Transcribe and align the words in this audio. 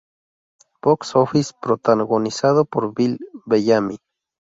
Box 0.81 1.15
Office", 1.15 1.53
protagonizado 1.61 2.65
por 2.65 2.91
Bill 2.95 3.19
Bellamy. 3.45 3.99